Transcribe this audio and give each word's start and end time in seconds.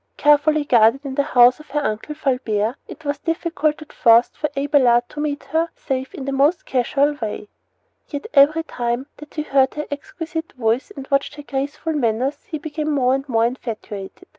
Carefully 0.17 0.63
guarded 0.63 1.05
in 1.05 1.13
the 1.13 1.21
house 1.21 1.59
of 1.59 1.69
her 1.69 1.79
uncle, 1.79 2.15
Fulbert, 2.15 2.75
it 2.87 3.05
was 3.05 3.19
difficult 3.19 3.83
at 3.83 3.93
first 3.93 4.35
for 4.35 4.49
Abelard 4.57 5.03
to 5.09 5.19
meet 5.19 5.43
her 5.43 5.69
save 5.75 6.09
in 6.15 6.25
the 6.25 6.31
most 6.31 6.65
casual 6.65 7.13
way; 7.21 7.49
yet 8.09 8.25
every 8.33 8.63
time 8.63 9.05
that 9.17 9.35
he 9.35 9.43
heard 9.43 9.75
her 9.75 9.85
exquisite 9.91 10.53
voice 10.53 10.89
and 10.97 11.07
watched 11.11 11.35
her 11.35 11.43
graceful 11.43 11.93
manners 11.93 12.45
he 12.45 12.57
became 12.57 12.89
more 12.89 13.13
and 13.13 13.29
more 13.29 13.45
infatuated. 13.45 14.27